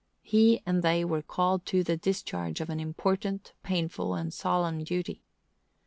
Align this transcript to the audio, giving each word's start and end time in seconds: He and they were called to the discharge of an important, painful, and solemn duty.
He 0.23 0.63
and 0.65 0.81
they 0.81 1.05
were 1.05 1.21
called 1.21 1.63
to 1.67 1.83
the 1.83 1.95
discharge 1.95 2.59
of 2.59 2.71
an 2.71 2.79
important, 2.79 3.53
painful, 3.61 4.15
and 4.15 4.33
solemn 4.33 4.83
duty. 4.83 5.21